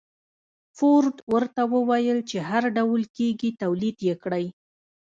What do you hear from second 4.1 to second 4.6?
کړئ.